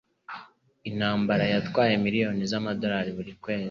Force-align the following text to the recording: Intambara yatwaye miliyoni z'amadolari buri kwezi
Intambara 0.89 1.43
yatwaye 1.53 1.93
miliyoni 2.05 2.43
z'amadolari 2.51 3.09
buri 3.17 3.31
kwezi 3.43 3.59